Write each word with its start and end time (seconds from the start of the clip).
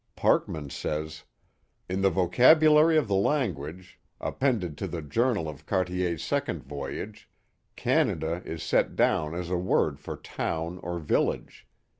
Parkman 0.15 0.71
says: 0.71 1.25
In 1.87 2.01
the 2.01 2.09
vocabulary 2.09 2.97
of 2.97 3.07
the 3.07 3.13
language 3.13 3.99
ap 4.19 4.39
pended 4.39 4.75
to 4.79 4.87
the 4.87 5.03
journal 5.03 5.47
of 5.47 5.67
Cartier's 5.67 6.23
second 6.23 6.63
voyage, 6.63 7.29
Canada 7.75 8.41
is 8.43 8.63
set 8.63 8.95
down 8.95 9.35
as 9.35 9.51
a 9.51 9.57
word 9.57 9.99
for 9.99 10.17
town 10.17 10.79
or 10.81 10.97
village. 10.97 11.67